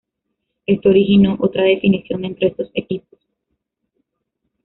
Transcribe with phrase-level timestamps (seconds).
[0.65, 3.19] Esto originó otra definición entre estos equipos.